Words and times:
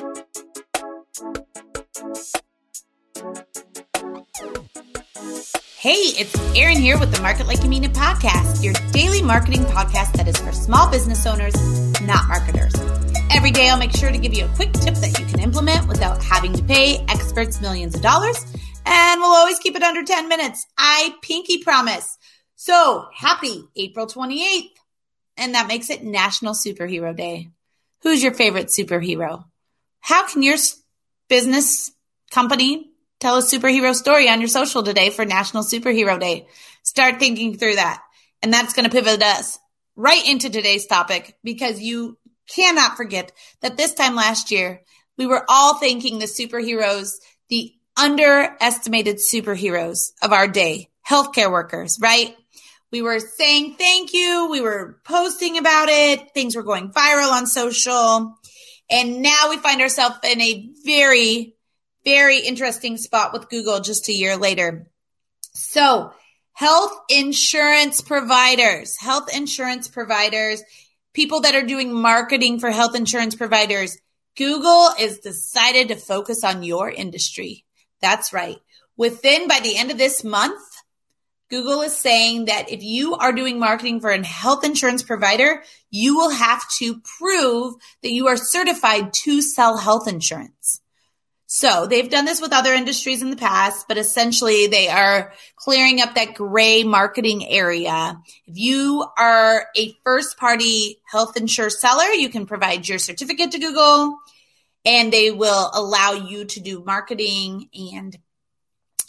Hey, 0.00 0.06
it's 6.16 6.34
Erin 6.56 6.78
here 6.78 6.98
with 6.98 7.14
the 7.14 7.20
Market 7.20 7.46
Like 7.46 7.62
You 7.62 7.68
Mean 7.68 7.84
It 7.84 7.92
podcast, 7.92 8.64
your 8.64 8.72
daily 8.92 9.20
marketing 9.20 9.64
podcast 9.64 10.14
that 10.14 10.26
is 10.26 10.38
for 10.38 10.52
small 10.52 10.90
business 10.90 11.26
owners, 11.26 11.54
not 12.00 12.26
marketers. 12.28 12.72
Every 13.30 13.50
day, 13.50 13.68
I'll 13.68 13.76
make 13.76 13.94
sure 13.94 14.10
to 14.10 14.16
give 14.16 14.32
you 14.32 14.46
a 14.46 14.48
quick 14.54 14.72
tip 14.72 14.94
that 14.94 15.18
you 15.18 15.26
can 15.26 15.40
implement 15.40 15.86
without 15.86 16.22
having 16.22 16.54
to 16.54 16.62
pay 16.62 17.04
experts 17.10 17.60
millions 17.60 17.94
of 17.94 18.00
dollars. 18.00 18.42
And 18.86 19.20
we'll 19.20 19.36
always 19.36 19.58
keep 19.58 19.76
it 19.76 19.82
under 19.82 20.02
10 20.02 20.30
minutes. 20.30 20.64
I 20.78 21.14
pinky 21.20 21.62
promise. 21.62 22.16
So 22.56 23.06
happy 23.14 23.64
April 23.76 24.06
28th. 24.06 24.70
And 25.36 25.54
that 25.54 25.68
makes 25.68 25.90
it 25.90 26.02
National 26.02 26.54
Superhero 26.54 27.14
Day. 27.14 27.50
Who's 28.02 28.22
your 28.22 28.32
favorite 28.32 28.68
superhero? 28.68 29.44
How 30.00 30.26
can 30.26 30.42
your 30.42 30.56
business 31.28 31.92
company 32.30 32.90
Tell 33.20 33.36
a 33.36 33.42
superhero 33.42 33.94
story 33.94 34.30
on 34.30 34.40
your 34.40 34.48
social 34.48 34.82
today 34.82 35.10
for 35.10 35.26
National 35.26 35.62
Superhero 35.62 36.18
Day. 36.18 36.48
Start 36.82 37.18
thinking 37.18 37.58
through 37.58 37.74
that. 37.74 38.02
And 38.42 38.50
that's 38.50 38.72
going 38.72 38.88
to 38.88 38.90
pivot 38.90 39.22
us 39.22 39.58
right 39.94 40.26
into 40.26 40.48
today's 40.48 40.86
topic 40.86 41.36
because 41.44 41.80
you 41.80 42.16
cannot 42.48 42.96
forget 42.96 43.32
that 43.60 43.76
this 43.76 43.92
time 43.92 44.14
last 44.14 44.50
year, 44.50 44.80
we 45.18 45.26
were 45.26 45.44
all 45.50 45.74
thanking 45.74 46.18
the 46.18 46.24
superheroes, 46.24 47.16
the 47.50 47.74
underestimated 47.94 49.18
superheroes 49.18 50.12
of 50.22 50.32
our 50.32 50.48
day, 50.48 50.88
healthcare 51.06 51.52
workers, 51.52 51.98
right? 52.00 52.34
We 52.90 53.02
were 53.02 53.20
saying 53.20 53.74
thank 53.74 54.14
you. 54.14 54.48
We 54.50 54.62
were 54.62 54.98
posting 55.04 55.58
about 55.58 55.90
it. 55.90 56.32
Things 56.32 56.56
were 56.56 56.62
going 56.62 56.90
viral 56.90 57.32
on 57.32 57.46
social. 57.46 58.34
And 58.90 59.22
now 59.22 59.46
we 59.48 59.56
find 59.58 59.80
ourselves 59.80 60.16
in 60.24 60.40
a 60.40 60.70
very 60.84 61.54
very 62.04 62.38
interesting 62.38 62.96
spot 62.96 63.32
with 63.32 63.48
Google 63.48 63.80
just 63.80 64.08
a 64.08 64.12
year 64.12 64.36
later. 64.36 64.88
So, 65.52 66.12
health 66.52 66.92
insurance 67.08 68.00
providers, 68.00 68.96
health 68.98 69.34
insurance 69.34 69.88
providers, 69.88 70.62
people 71.12 71.40
that 71.40 71.54
are 71.54 71.66
doing 71.66 71.92
marketing 71.92 72.60
for 72.60 72.70
health 72.70 72.94
insurance 72.94 73.34
providers, 73.34 73.98
Google 74.36 74.90
is 74.98 75.18
decided 75.18 75.88
to 75.88 75.96
focus 75.96 76.44
on 76.44 76.62
your 76.62 76.90
industry. 76.90 77.64
That's 78.00 78.32
right. 78.32 78.58
Within 78.96 79.48
by 79.48 79.60
the 79.60 79.76
end 79.76 79.90
of 79.90 79.98
this 79.98 80.22
month, 80.22 80.60
Google 81.50 81.82
is 81.82 81.96
saying 81.96 82.44
that 82.46 82.70
if 82.70 82.82
you 82.82 83.16
are 83.16 83.32
doing 83.32 83.58
marketing 83.58 84.00
for 84.00 84.10
a 84.10 84.24
health 84.24 84.64
insurance 84.64 85.02
provider, 85.02 85.62
you 85.90 86.16
will 86.16 86.30
have 86.30 86.62
to 86.78 87.00
prove 87.18 87.74
that 88.02 88.12
you 88.12 88.28
are 88.28 88.36
certified 88.36 89.12
to 89.12 89.42
sell 89.42 89.76
health 89.76 90.06
insurance. 90.06 90.80
So 91.52 91.88
they've 91.88 92.08
done 92.08 92.26
this 92.26 92.40
with 92.40 92.52
other 92.52 92.72
industries 92.72 93.22
in 93.22 93.30
the 93.30 93.36
past, 93.36 93.88
but 93.88 93.98
essentially 93.98 94.68
they 94.68 94.86
are 94.86 95.32
clearing 95.56 96.00
up 96.00 96.14
that 96.14 96.34
gray 96.34 96.84
marketing 96.84 97.44
area. 97.44 98.22
If 98.46 98.56
you 98.56 99.04
are 99.18 99.66
a 99.76 99.92
first 100.04 100.38
party 100.38 101.00
health 101.10 101.36
insurance 101.36 101.80
seller, 101.80 102.06
you 102.10 102.28
can 102.28 102.46
provide 102.46 102.88
your 102.88 103.00
certificate 103.00 103.50
to 103.50 103.58
Google 103.58 104.16
and 104.84 105.12
they 105.12 105.32
will 105.32 105.70
allow 105.74 106.12
you 106.12 106.44
to 106.44 106.60
do 106.60 106.84
marketing 106.84 107.68
and 107.92 108.16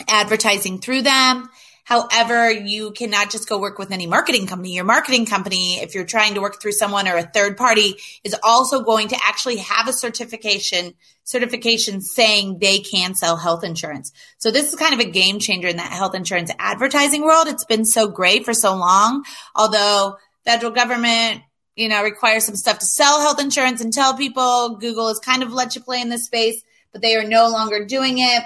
advertising 0.08 0.80
through 0.80 1.03
them. 1.03 1.47
However, 1.84 2.50
you 2.50 2.92
cannot 2.92 3.32
just 3.32 3.50
go 3.50 3.60
work 3.60 3.78
with 3.78 3.92
any 3.92 4.08
marketing 4.08 4.48
company. 4.48 4.76
Your 4.76 4.86
marketing 4.86 5.26
company, 5.26 5.80
if 5.80 5.96
you're 5.96 6.06
trying 6.06 6.36
to 6.36 6.42
work 6.42 6.62
through 6.62 6.74
someone 6.74 7.08
or 7.08 7.18
a 7.18 7.24
third 7.24 7.58
party, 7.58 7.96
is 8.24 8.36
also 8.44 8.82
going 8.82 9.10
to 9.10 9.18
actually 9.24 9.58
have 9.58 9.88
a 9.88 9.94
certification 9.94 10.94
certification 11.24 12.02
saying 12.02 12.58
they 12.59 12.80
can 12.80 13.14
sell 13.14 13.38
health 13.38 13.64
insurance. 13.64 14.12
So 14.38 14.52
this 14.52 14.74
is 14.74 14.80
kind 14.80 14.94
of 14.94 15.00
a 15.00 15.09
game 15.09 15.40
changer 15.40 15.68
in 15.68 15.78
that 15.78 15.92
health 15.92 16.16
insurance 16.16 16.52
advertising 16.59 17.22
world. 17.22 17.48
It's 17.48 17.64
been 17.64 17.86
so 17.86 18.08
great 18.08 18.44
for 18.44 18.54
so 18.54 18.76
long, 18.76 19.24
although 19.56 20.18
federal 20.44 20.72
government 20.72 21.44
you 21.75 21.88
know, 21.88 22.03
requires 22.03 22.46
some 22.46 22.56
stuff 22.56 22.80
to 22.80 22.86
sell 22.86 23.22
health 23.22 23.42
insurance 23.42 23.81
and 23.81 23.94
tell 23.94 24.16
people. 24.16 24.78
Google 24.78 25.08
has 25.08 25.19
kind 25.19 25.42
of 25.42 25.53
let 25.53 25.75
you 25.75 25.81
play 25.81 26.02
in 26.02 26.09
this 26.09 26.25
space, 26.25 26.62
but 26.92 27.02
they 27.02 27.16
are 27.16 27.24
no 27.24 27.50
longer 27.50 27.86
doing 27.86 28.18
it 28.19 28.44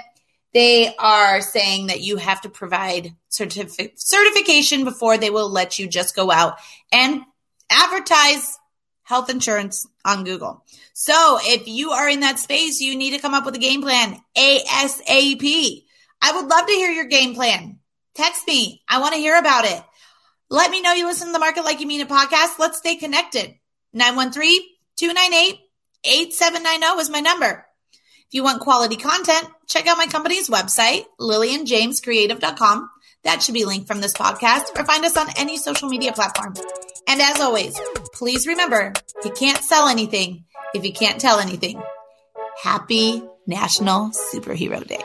they 0.54 0.94
are 0.96 1.40
saying 1.40 1.88
that 1.88 2.00
you 2.00 2.16
have 2.16 2.40
to 2.42 2.48
provide 2.48 3.14
certific- 3.30 3.98
certification 3.98 4.84
before 4.84 5.18
they 5.18 5.30
will 5.30 5.50
let 5.50 5.78
you 5.78 5.86
just 5.86 6.16
go 6.16 6.30
out 6.30 6.56
and 6.92 7.22
advertise 7.70 8.58
health 9.02 9.30
insurance 9.30 9.86
on 10.04 10.24
Google. 10.24 10.64
So 10.92 11.38
if 11.42 11.68
you 11.68 11.90
are 11.90 12.08
in 12.08 12.20
that 12.20 12.38
space, 12.38 12.80
you 12.80 12.96
need 12.96 13.10
to 13.10 13.20
come 13.20 13.34
up 13.34 13.44
with 13.44 13.54
a 13.54 13.58
game 13.58 13.82
plan 13.82 14.18
ASAP. 14.36 15.84
I 16.22 16.32
would 16.32 16.46
love 16.46 16.66
to 16.66 16.72
hear 16.72 16.90
your 16.90 17.04
game 17.04 17.34
plan. 17.34 17.78
Text 18.14 18.46
me. 18.46 18.82
I 18.88 19.00
want 19.00 19.14
to 19.14 19.20
hear 19.20 19.38
about 19.38 19.64
it. 19.64 19.82
Let 20.48 20.70
me 20.70 20.80
know 20.80 20.92
you 20.92 21.06
listen 21.06 21.26
to 21.26 21.32
the 21.32 21.38
Market 21.38 21.64
Like 21.64 21.80
You 21.80 21.86
Mean 21.86 22.00
It 22.00 22.08
podcast. 22.08 22.58
Let's 22.58 22.78
stay 22.78 22.96
connected. 22.96 23.54
913 23.92 24.62
298 24.96 25.60
8790 26.04 27.00
is 27.00 27.10
my 27.10 27.20
number. 27.20 27.65
If 28.28 28.34
you 28.34 28.42
want 28.42 28.60
quality 28.60 28.96
content, 28.96 29.48
check 29.68 29.86
out 29.86 29.98
my 29.98 30.06
company's 30.06 30.50
website, 30.50 31.04
lillianjamescreative.com. 31.20 32.90
That 33.22 33.42
should 33.42 33.54
be 33.54 33.64
linked 33.64 33.86
from 33.86 34.00
this 34.00 34.12
podcast 34.12 34.78
or 34.78 34.84
find 34.84 35.04
us 35.04 35.16
on 35.16 35.28
any 35.36 35.56
social 35.56 35.88
media 35.88 36.12
platform. 36.12 36.54
And 37.08 37.20
as 37.20 37.40
always, 37.40 37.78
please 38.14 38.46
remember 38.46 38.92
you 39.24 39.30
can't 39.30 39.62
sell 39.62 39.88
anything 39.88 40.44
if 40.74 40.84
you 40.84 40.92
can't 40.92 41.20
tell 41.20 41.38
anything. 41.38 41.80
Happy 42.62 43.22
National 43.46 44.10
Superhero 44.10 44.84
Day. 44.86 45.02